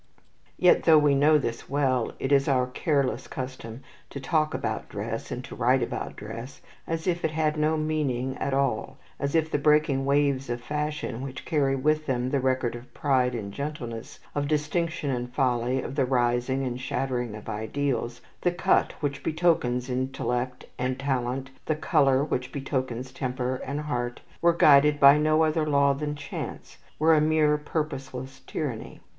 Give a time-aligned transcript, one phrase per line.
[0.57, 5.29] Yet though we know this well, it is our careless custom to talk about dress,
[5.29, 9.51] and to write about dress, as if it had no meaning at all; as if
[9.51, 14.19] the breaking waves of fashion which carry with them the record of pride and gentleness,
[14.33, 19.87] of distinction and folly, of the rising and shattering of ideals, "the cut which betokens
[19.87, 25.63] intellect and talent, the colour which betokens temper and heart," were guided by no other
[25.69, 28.99] law than chance, were a mere purposeless tyranny.